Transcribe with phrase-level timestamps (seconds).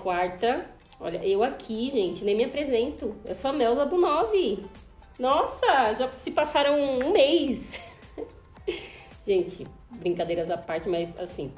[0.00, 0.66] quarta.
[0.98, 3.16] Olha, eu aqui, gente, nem me apresento.
[3.24, 4.32] Eu sou a Melza Bunov.
[5.18, 7.80] Nossa, já se passaram um mês.
[9.26, 11.52] gente, brincadeiras à parte, mas assim,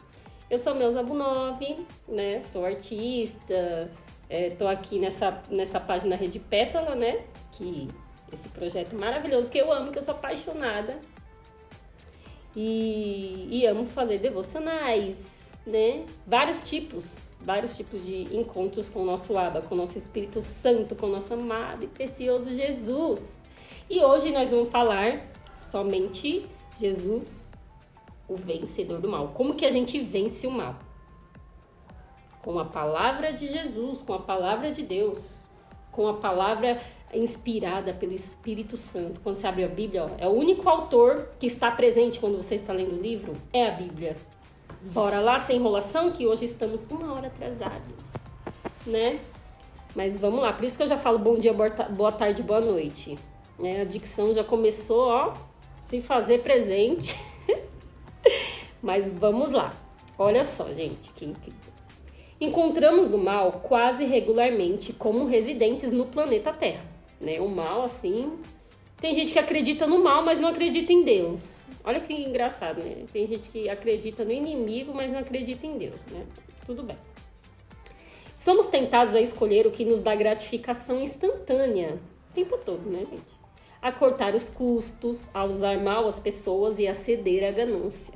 [0.51, 1.61] eu sou a Melza Bunov,
[2.09, 2.41] né?
[2.43, 3.91] Sou artista,
[4.29, 7.25] é, tô aqui nessa, nessa página Rede Pétala, né?
[7.53, 7.89] Que
[8.33, 10.99] esse projeto maravilhoso que eu amo, que eu sou apaixonada.
[12.55, 16.05] E, e amo fazer devocionais, né?
[16.27, 20.97] Vários tipos, vários tipos de encontros com o nosso Abba, com o nosso Espírito Santo,
[20.97, 23.41] com o nosso amado e precioso Jesus.
[23.89, 26.47] E hoje nós vamos falar somente
[26.79, 27.45] Jesus,
[28.29, 29.29] o vencedor do mal.
[29.29, 30.79] Como que a gente vence o mal?
[32.43, 35.45] Com a palavra de Jesus, com a palavra de Deus,
[35.93, 36.81] com a palavra
[37.13, 39.21] inspirada pelo Espírito Santo.
[39.21, 42.55] Quando você abre a Bíblia, ó, é o único autor que está presente quando você
[42.55, 44.17] está lendo o livro, é a Bíblia.
[44.91, 48.15] Bora lá, sem enrolação, que hoje estamos uma hora atrasados,
[48.87, 49.21] né?
[49.95, 53.19] Mas vamos lá, por isso que eu já falo bom dia, boa tarde, boa noite.
[53.63, 55.35] É, a dicção já começou, ó,
[55.85, 57.17] se fazer presente.
[58.83, 59.73] Mas vamos lá.
[60.19, 61.73] Olha só, gente, que incrível.
[62.41, 66.93] Encontramos o mal quase regularmente como residentes no planeta Terra
[67.23, 67.41] né?
[67.41, 68.33] O mal, assim.
[69.01, 71.63] Tem gente que acredita no mal, mas não acredita em Deus.
[71.85, 73.05] Olha que engraçado, né?
[73.13, 76.25] Tem gente que acredita no inimigo, mas não acredita em Deus, né?
[76.65, 76.97] Tudo bem.
[78.37, 81.99] Somos tentados a escolher o que nos dá gratificação instantânea,
[82.31, 83.43] o tempo todo, né, gente?
[83.81, 88.15] A cortar os custos, a usar mal as pessoas e a ceder à ganância.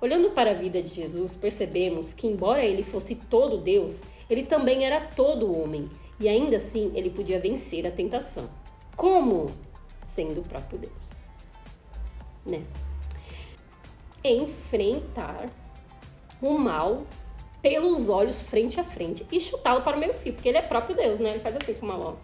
[0.00, 4.84] Olhando para a vida de Jesus, percebemos que, embora ele fosse todo Deus, ele também
[4.84, 8.48] era todo homem e ainda assim ele podia vencer a tentação.
[8.96, 9.50] Como?
[10.04, 11.25] Sendo o próprio Deus.
[12.46, 12.62] Né?
[14.24, 15.50] Enfrentar
[16.40, 17.04] o mal
[17.60, 20.94] pelos olhos frente a frente e chutá-lo para o meio fio, porque ele é próprio
[20.94, 21.30] Deus, né?
[21.30, 22.14] Ele faz assim com o mal, ó.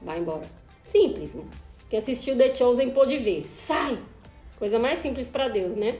[0.00, 0.48] Vai embora.
[0.84, 1.44] Simples, né?
[1.88, 3.48] Quem assistiu The Chosen pôde ver.
[3.48, 3.98] Sai!
[4.58, 5.98] Coisa mais simples para Deus, né?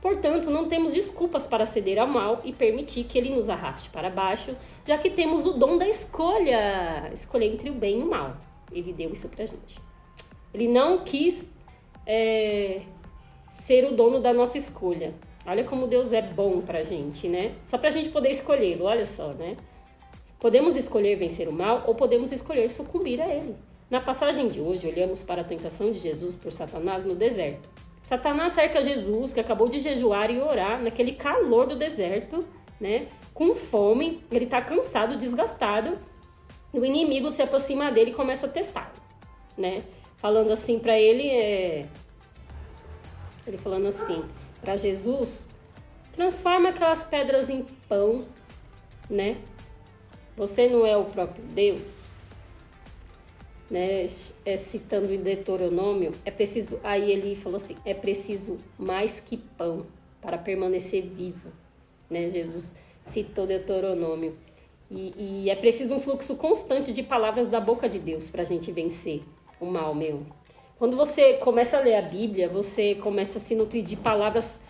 [0.00, 4.08] Portanto, não temos desculpas para ceder ao mal e permitir que ele nos arraste para
[4.08, 4.54] baixo,
[4.86, 8.36] já que temos o dom da escolha escolher entre o bem e o mal.
[8.70, 9.80] Ele deu isso pra gente.
[10.54, 11.50] Ele não quis
[12.06, 12.80] é,
[13.50, 15.14] ser o dono da nossa escolha.
[15.46, 17.54] Olha como Deus é bom pra gente, né?
[17.64, 19.56] Só pra gente poder escolhê-lo, olha só, né?
[20.38, 23.56] Podemos escolher vencer o mal ou podemos escolher sucumbir a ele.
[23.88, 27.68] Na passagem de hoje, olhamos para a tentação de Jesus por Satanás no deserto.
[28.02, 32.44] Satanás cerca Jesus, que acabou de jejuar e orar naquele calor do deserto,
[32.80, 33.08] né?
[33.32, 35.98] Com fome, ele está cansado, desgastado,
[36.72, 38.92] e o inimigo se aproxima dele e começa a testar,
[39.56, 39.82] né?
[40.16, 41.86] Falando assim para ele, é...
[43.46, 44.24] ele falando assim
[44.60, 45.46] para Jesus,
[46.12, 48.24] transforma aquelas pedras em pão,
[49.08, 49.36] né?
[50.36, 52.16] Você não é o próprio Deus?
[53.70, 54.06] né,
[54.44, 59.86] é, citando em Deuteronômio, é preciso, aí ele falou assim, é preciso mais que pão
[60.20, 61.50] para permanecer vivo,
[62.08, 62.72] né, Jesus
[63.04, 64.36] citou Deuteronômio,
[64.90, 68.44] e, e é preciso um fluxo constante de palavras da boca de Deus para a
[68.44, 69.22] gente vencer
[69.60, 70.22] o mal, meu.
[70.78, 74.60] Quando você começa a ler a Bíblia, você começa a se nutrir de palavras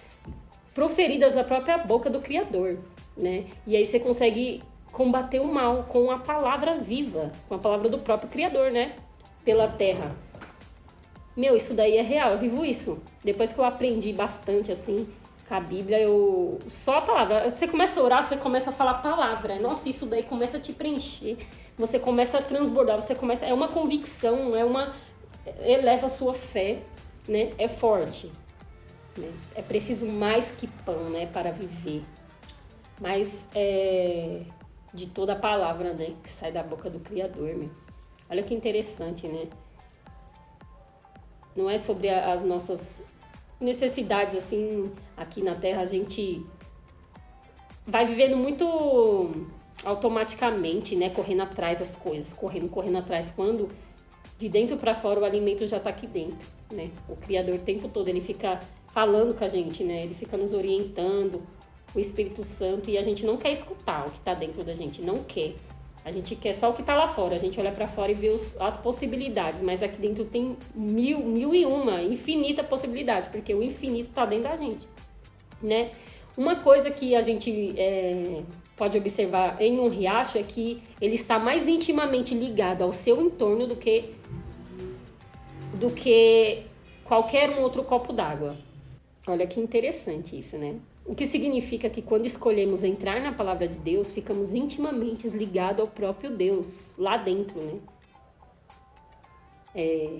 [0.74, 2.78] proferidas da própria boca do Criador,
[3.16, 4.62] né, e aí você consegue
[4.96, 8.96] combater o mal com a palavra viva, com a palavra do próprio Criador, né?
[9.44, 10.16] Pela terra.
[11.36, 13.02] Meu, isso daí é real, eu vivo isso.
[13.22, 15.06] Depois que eu aprendi bastante, assim,
[15.48, 16.58] com a Bíblia, eu.
[16.68, 17.48] Só a palavra.
[17.48, 19.58] Você começa a orar, você começa a falar palavra.
[19.58, 21.36] Nossa, isso daí começa a te preencher.
[21.78, 23.46] Você começa a transbordar, você começa.
[23.46, 24.94] É uma convicção, é uma.
[25.60, 26.80] Eleva a sua fé,
[27.28, 27.52] né?
[27.58, 28.30] É forte.
[29.16, 29.30] Né?
[29.54, 31.26] É preciso mais que pão, né?
[31.26, 32.04] Para viver.
[33.00, 34.42] Mas é
[34.96, 37.70] de toda a palavra, né, que sai da boca do Criador, meu.
[38.30, 39.46] Olha que interessante, né?
[41.54, 43.02] Não é sobre as nossas
[43.60, 46.44] necessidades, assim, aqui na Terra, a gente
[47.86, 49.46] vai vivendo muito
[49.84, 53.68] automaticamente, né, correndo atrás das coisas, correndo, correndo atrás, quando
[54.38, 56.90] de dentro para fora o alimento já tá aqui dentro, né?
[57.08, 60.04] O Criador o tempo todo, ele fica falando com a gente, né?
[60.04, 61.42] Ele fica nos orientando,
[61.94, 65.00] o Espírito Santo e a gente não quer escutar o que está dentro da gente,
[65.00, 65.54] não quer.
[66.06, 67.34] A gente quer só o que está lá fora.
[67.34, 71.18] A gente olha para fora e vê os, as possibilidades, mas aqui dentro tem mil,
[71.18, 74.86] mil e uma, infinita possibilidade, porque o infinito está dentro da gente,
[75.60, 75.90] né?
[76.36, 78.40] Uma coisa que a gente é,
[78.76, 83.66] pode observar em um riacho é que ele está mais intimamente ligado ao seu entorno
[83.66, 84.14] do que
[85.74, 86.62] do que
[87.02, 88.56] qualquer um outro copo d'água.
[89.26, 90.76] Olha que interessante isso, né?
[91.06, 95.86] O que significa que quando escolhemos entrar na palavra de Deus, ficamos intimamente ligados ao
[95.86, 97.78] próprio Deus, lá dentro, né?
[99.72, 100.18] É,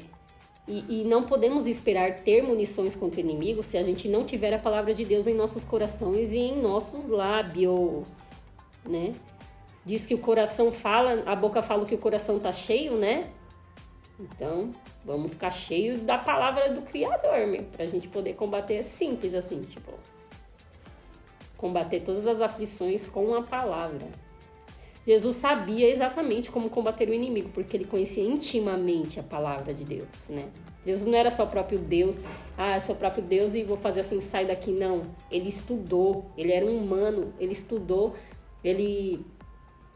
[0.69, 4.53] e, e, não podemos esperar ter munições contra o inimigo se a gente não tiver
[4.53, 8.33] a palavra de Deus em nossos corações e em nossos lábios,
[8.85, 9.15] né?
[9.85, 13.31] Diz que o coração fala, a boca fala que o coração tá cheio, né?
[14.19, 14.73] Então,
[15.05, 18.75] vamos ficar cheio da palavra do Criador, meu, pra gente poder combater.
[18.75, 19.93] É simples assim, tipo,
[21.57, 24.07] combater todas as aflições com a palavra.
[25.07, 30.29] Jesus sabia exatamente como combater o inimigo, porque ele conhecia intimamente a palavra de Deus,
[30.31, 30.49] né?
[30.85, 32.21] Jesus não era só o próprio Deus,
[32.59, 35.03] ah, sou o próprio Deus e vou fazer assim, sai daqui, não.
[35.31, 38.15] Ele estudou, ele era um humano, ele estudou,
[38.63, 39.25] ele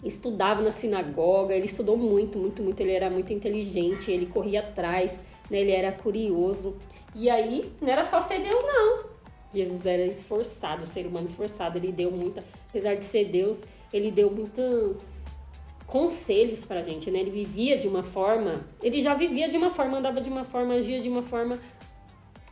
[0.05, 5.23] estudava na sinagoga, ele estudou muito, muito, muito, ele era muito inteligente, ele corria atrás,
[5.51, 5.61] né?
[5.61, 6.77] ele era curioso.
[7.15, 9.10] E aí, não era só ser Deus, não.
[9.53, 14.31] Jesus era esforçado, ser humano esforçado, ele deu muita, apesar de ser Deus, ele deu
[14.31, 15.25] muitos
[15.87, 17.19] conselhos pra gente, né?
[17.19, 20.75] Ele vivia de uma forma, ele já vivia de uma forma, andava de uma forma,
[20.75, 21.59] agia de uma forma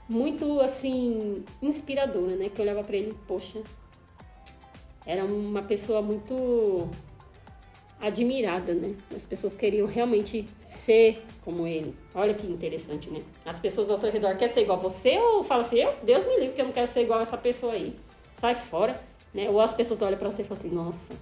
[0.09, 2.49] muito assim inspiradora, né?
[2.49, 3.63] Que eu olhava para ele, poxa,
[5.07, 6.89] era uma pessoa muito
[8.01, 8.95] admirada, né?
[9.15, 11.95] As pessoas queriam realmente ser como ele.
[12.15, 13.21] Olha que interessante, né?
[13.45, 16.25] As pessoas ao seu redor querem ser igual a você ou fala assim, eu, Deus
[16.27, 17.95] me livre, que eu não quero ser igual a essa pessoa aí.
[18.35, 19.01] Sai fora,
[19.35, 19.51] né?
[19.51, 21.13] Ou as pessoas olham para você e falam assim, nossa,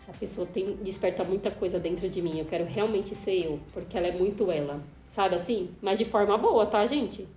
[0.00, 3.96] essa pessoa tem desperta muita coisa dentro de mim, eu quero realmente ser eu, porque
[3.96, 4.82] ela é muito ela.
[5.08, 5.70] Sabe assim?
[5.80, 7.28] Mas de forma boa, tá, gente?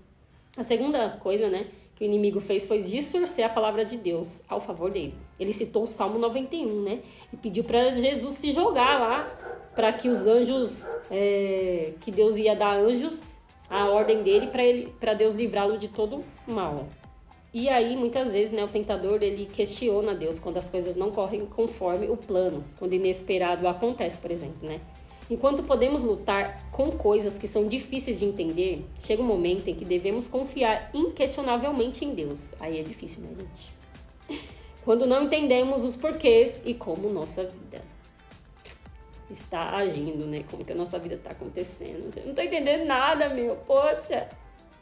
[0.56, 1.68] A segunda coisa, né?
[1.95, 5.15] Que o inimigo fez foi distorcer a palavra de Deus ao favor dele.
[5.39, 7.00] Ele citou o Salmo 91, né?
[7.31, 12.56] E pediu para Jesus se jogar lá, para que os anjos, é, que Deus ia
[12.56, 13.24] dar anjos,
[13.69, 16.88] a ordem dele para ele, para Deus livrá-lo de todo mal.
[17.53, 21.45] E aí, muitas vezes, né, o tentador ele questiona Deus quando as coisas não correm
[21.45, 24.81] conforme o plano, quando inesperado acontece, por exemplo, né?
[25.30, 29.83] Enquanto podemos lutar com coisas que são difíceis de entender, chega um momento em que
[29.83, 32.54] devemos confiar inquestionavelmente em Deus.
[32.60, 33.74] Aí é difícil, né, gente?
[34.83, 37.81] Quando não entendemos os porquês e como nossa vida
[39.30, 40.44] está agindo, né?
[40.50, 42.16] Como que a nossa vida está acontecendo.
[42.18, 43.56] Eu não tô entendendo nada, meu.
[43.56, 44.30] Poxa,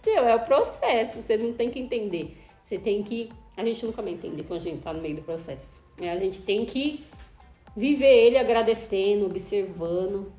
[0.06, 1.22] meu, é o processo.
[1.22, 2.38] Você não tem que entender.
[2.62, 3.30] Você tem que.
[3.56, 5.82] A gente nunca vai entender quando a gente tá no meio do processo.
[6.02, 7.06] É, a gente tem que
[7.76, 10.32] Viver ele agradecendo, observando,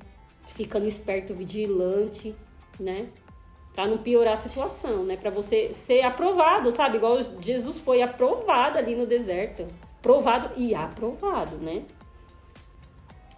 [0.46, 2.34] ficando esperto, vigilante,
[2.78, 3.08] né?
[3.72, 5.16] Pra não piorar a situação, né?
[5.16, 6.98] Pra você ser aprovado, sabe?
[6.98, 9.66] Igual Jesus foi aprovado ali no deserto.
[10.00, 11.82] Provado e aprovado, né?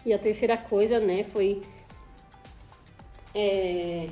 [0.05, 1.63] E a terceira coisa, né, foi
[3.35, 4.09] é,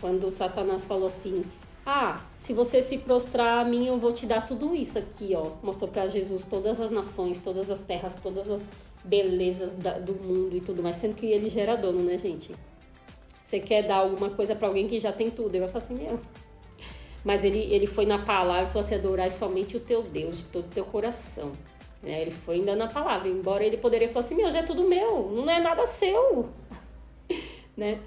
[0.00, 1.44] quando Satanás falou assim:
[1.84, 5.52] Ah, se você se prostrar a mim, eu vou te dar tudo isso aqui, ó.
[5.62, 8.70] Mostrou para Jesus todas as nações, todas as terras, todas as
[9.04, 12.54] belezas da, do mundo e tudo mais, sendo que ele já era dono, né, gente?
[13.44, 15.94] Você quer dar alguma coisa para alguém que já tem tudo, ele vai falar assim,
[15.94, 16.18] meu.
[17.24, 20.44] Mas ele, ele foi na palavra e falou assim: adorar somente o teu Deus, de
[20.44, 21.52] todo o teu coração.
[22.04, 24.88] É, ele foi ainda na palavra, embora ele poderia falar assim: meu, já é tudo
[24.88, 26.48] meu, não é nada seu.
[27.76, 28.00] né?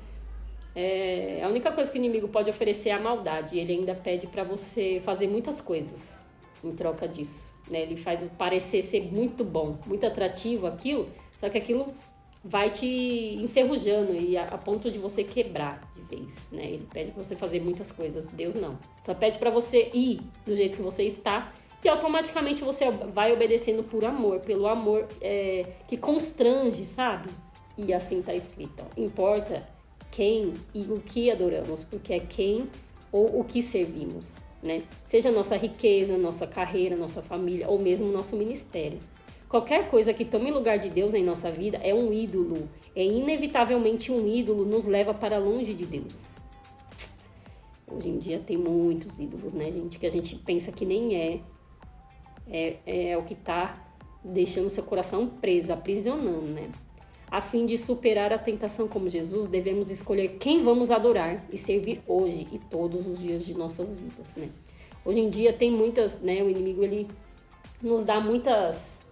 [0.76, 3.58] É, a única coisa que o inimigo pode oferecer é a maldade.
[3.58, 6.26] Ele ainda pede para você fazer muitas coisas
[6.68, 7.54] em troca disso.
[7.70, 7.82] Né?
[7.82, 11.92] Ele faz parecer ser muito bom, muito atrativo aquilo, só que aquilo
[12.44, 12.86] vai te
[13.42, 16.64] enferrujando e a, a ponto de você quebrar de vez, né?
[16.66, 18.78] Ele pede para você fazer muitas coisas, Deus não.
[19.02, 21.52] Só pede para você ir do jeito que você está
[21.84, 27.32] e automaticamente você vai obedecendo por amor, pelo amor é, que constrange, sabe?
[27.76, 29.68] E assim tá escrito, importa
[30.12, 32.70] quem e o que adoramos, porque é quem
[33.12, 34.84] ou o que servimos né?
[35.06, 39.00] Seja nossa riqueza, nossa carreira, nossa família ou mesmo nosso ministério.
[39.48, 42.68] Qualquer coisa que tome lugar de Deus em nossa vida é um ídolo.
[42.96, 46.40] É inevitavelmente um ídolo, nos leva para longe de Deus.
[47.88, 50.00] Hoje em dia tem muitos ídolos, né, gente?
[50.00, 51.40] Que a gente pensa que nem é.
[52.48, 53.88] É, é o que está
[54.24, 56.70] deixando seu coração preso, aprisionando, né?
[57.30, 62.02] A fim de superar a tentação como Jesus, devemos escolher quem vamos adorar e servir
[62.08, 64.50] hoje e todos os dias de nossas vidas, né?
[65.04, 67.08] Hoje em dia tem muitas, né, o inimigo ele
[67.82, 69.04] nos dá muitas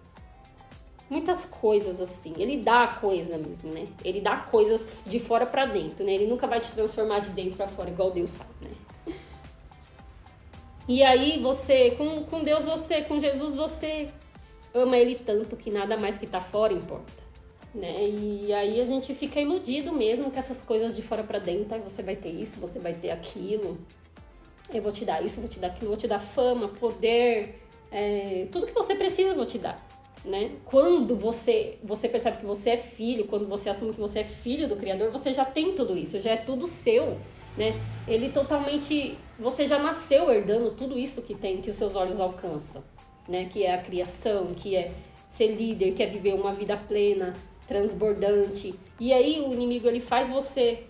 [1.08, 2.34] muitas coisas assim.
[2.38, 3.86] Ele dá coisa mesmo, né?
[4.04, 6.14] Ele dá coisas de fora para dentro, né?
[6.14, 8.70] Ele nunca vai te transformar de dentro para fora igual Deus faz, né?
[10.88, 14.08] E aí você, com, com Deus você, com Jesus você
[14.72, 17.23] ama ele tanto que nada mais que tá fora importa
[17.74, 18.08] né?
[18.08, 22.02] E aí a gente fica iludido mesmo com essas coisas de fora para dentro, você
[22.02, 23.78] vai ter isso, você vai ter aquilo.
[24.72, 27.58] eu vou te dar isso, vou te dar aquilo, vou te dar fama, poder,
[27.90, 29.84] é, tudo que você precisa eu vou te dar.
[30.24, 30.52] Né?
[30.64, 34.66] Quando você você percebe que você é filho, quando você assume que você é filho
[34.66, 37.18] do Criador, você já tem tudo isso, já é tudo seu,
[37.58, 37.78] né?
[38.08, 42.82] Ele totalmente, você já nasceu herdando tudo isso que tem, que os seus olhos alcançam,
[43.28, 43.44] né?
[43.52, 44.92] Que é a criação, que é
[45.26, 47.34] ser líder, que é viver uma vida plena,
[47.66, 48.74] transbordante.
[49.00, 50.84] E aí o inimigo ele faz você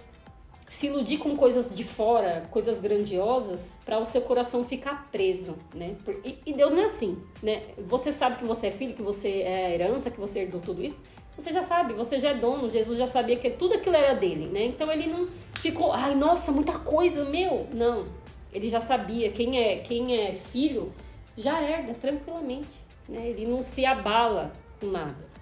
[0.68, 5.94] se iludir com coisas de fora, coisas grandiosas, para o seu coração ficar preso, né?
[6.24, 7.62] E, e, Deus não é assim, né?
[7.86, 10.98] Você sabe que você é filho, que você é herança, que você herdou tudo isso.
[11.36, 12.68] Você já sabe, você já é dono.
[12.68, 14.64] Jesus já sabia que tudo aquilo era dele, né?
[14.64, 17.68] Então ele não ficou, ai, nossa, muita coisa, meu.
[17.72, 18.06] Não.
[18.52, 20.92] Ele já sabia quem é, quem é filho
[21.36, 23.28] já herda tranquilamente, né?
[23.28, 25.33] Ele não se abala com nada.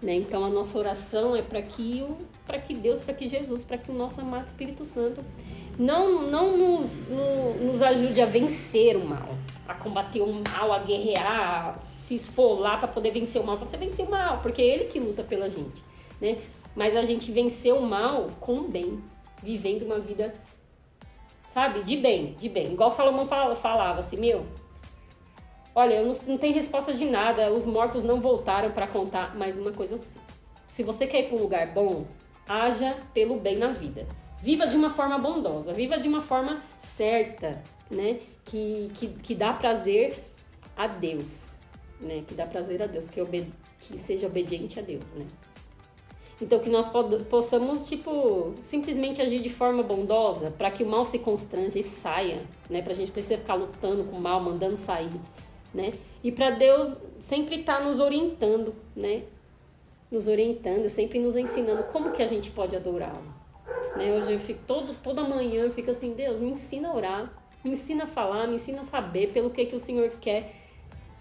[0.00, 0.14] Né?
[0.14, 3.76] Então a nossa oração é para que o para que Deus, para que Jesus, para
[3.76, 5.22] que o nosso amado Espírito Santo
[5.78, 9.28] não, não nos, no, nos ajude a vencer o mal,
[9.66, 13.56] a combater o mal, a guerrear, a se esfolar para poder vencer o mal.
[13.58, 15.84] Você vence o mal, porque é ele que luta pela gente,
[16.20, 16.38] né?
[16.74, 18.98] Mas a gente venceu o mal com o bem,
[19.42, 20.34] vivendo uma vida,
[21.46, 22.72] sabe, de bem, de bem.
[22.72, 24.46] Igual Salomão falava, falava assim, meu,
[25.78, 29.56] olha, eu não, não tenho resposta de nada, os mortos não voltaram para contar mais
[29.56, 30.18] uma coisa assim.
[30.66, 32.04] Se você quer ir para um lugar bom,
[32.48, 34.04] haja pelo bem na vida.
[34.42, 38.18] Viva de uma forma bondosa, viva de uma forma certa, né?
[38.44, 40.18] Que, que, que dá prazer
[40.76, 41.62] a Deus,
[42.00, 42.24] né?
[42.26, 45.26] Que dá prazer a Deus, que, obede que seja obediente a Deus, né?
[46.40, 46.90] Então, que nós
[47.28, 52.42] possamos, tipo, simplesmente agir de forma bondosa para que o mal se constrange e saia,
[52.68, 52.82] né?
[52.82, 55.10] Pra gente precisar ficar lutando com o mal, mandando sair,
[55.78, 55.94] né?
[56.22, 59.22] E para Deus sempre estar tá nos orientando, né?
[60.10, 63.34] nos orientando, sempre nos ensinando como que a gente pode adorá-lo.
[63.96, 64.16] Né?
[64.16, 67.32] Hoje eu fico todo, toda manhã eu fico assim, Deus, me ensina a orar,
[67.62, 70.54] me ensina a falar, me ensina a saber pelo que, que o Senhor quer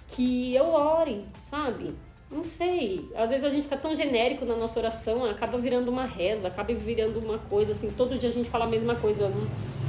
[0.08, 1.94] que eu ore, sabe?
[2.32, 3.10] Não sei.
[3.16, 6.74] Às vezes a gente fica tão genérico na nossa oração, acaba virando uma reza, acaba
[6.74, 9.32] virando uma coisa assim, todo dia a gente fala a mesma coisa,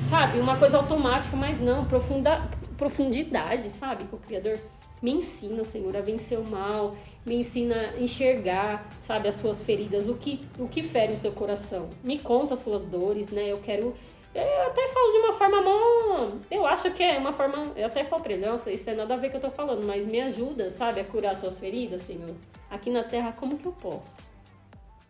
[0.05, 0.41] sabe?
[0.41, 2.49] Uma coisa automática, mas não, profunda,
[2.79, 4.05] profundidade, sabe?
[4.05, 4.59] Com o Criador.
[5.03, 10.09] Me ensina, Senhor, a vencer o mal, me ensina a enxergar, sabe, as suas feridas,
[10.09, 11.89] o que, o que fere o seu coração.
[12.03, 13.47] Me conta as suas dores, né?
[13.49, 13.95] Eu quero.
[14.35, 16.31] Eu até falo de uma forma mó.
[16.51, 17.73] Eu acho que é uma forma.
[17.77, 19.85] Eu até falo pra ele, nossa, isso é nada a ver que eu tô falando,
[19.87, 22.35] mas me ajuda, sabe, a curar suas feridas, Senhor.
[22.69, 24.19] Aqui na terra, como que eu posso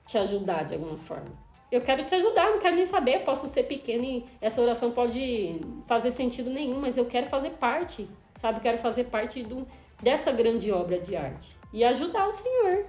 [0.06, 1.47] te ajudar de alguma forma?
[1.70, 5.60] Eu quero te ajudar, não quero nem saber, posso ser pequeno e essa oração pode
[5.86, 8.08] fazer sentido nenhum, mas eu quero fazer parte
[8.38, 8.60] sabe?
[8.60, 9.66] Quero fazer parte do,
[10.02, 12.86] dessa grande obra de arte e ajudar o Senhor.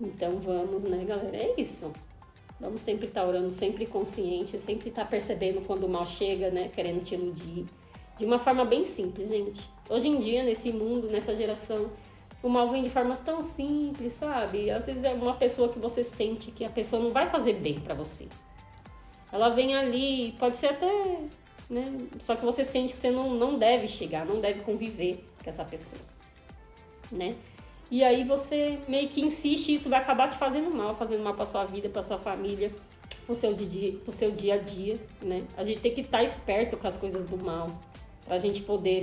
[0.00, 1.36] Então vamos, né, galera?
[1.36, 1.92] É isso.
[2.58, 6.50] Vamos sempre estar tá orando, sempre consciente, sempre estar tá percebendo quando o mal chega,
[6.50, 6.68] né?
[6.74, 7.66] Querendo te iludir.
[8.18, 9.60] De uma forma bem simples, gente.
[9.88, 11.88] Hoje em dia, nesse mundo, nessa geração,
[12.42, 14.70] o mal vem de formas tão simples, sabe?
[14.70, 17.80] Às vezes é uma pessoa que você sente que a pessoa não vai fazer bem
[17.80, 18.28] para você.
[19.32, 21.18] Ela vem ali, pode ser até
[21.68, 21.84] né?
[22.18, 25.64] Só que você sente que você não, não deve chegar, não deve conviver com essa
[25.64, 26.00] pessoa,
[27.12, 27.34] né?
[27.90, 31.46] E aí você meio que insiste isso vai acabar te fazendo mal, fazendo mal para
[31.46, 32.72] sua vida, para sua família,
[33.24, 35.44] pro seu dia, pro seu dia a dia, né?
[35.56, 37.70] A gente tem que estar tá esperto com as coisas do mal,
[38.24, 39.00] pra gente poder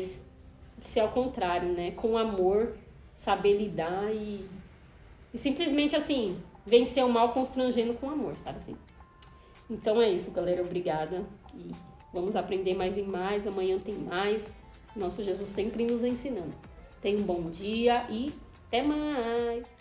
[0.79, 1.91] ser ao contrário, né?
[1.91, 2.75] Com amor,
[3.15, 4.45] saber lidar e,
[5.33, 8.75] e simplesmente assim, vencer o mal constrangendo com amor, sabe assim?
[9.69, 10.61] Então é isso, galera.
[10.61, 11.23] Obrigada.
[11.55, 11.71] E
[12.15, 14.55] Vamos aprender mais e mais, amanhã tem mais.
[14.95, 16.53] Nosso Jesus sempre nos ensinando.
[17.01, 18.33] Tenha um bom dia e
[18.67, 19.74] até mais!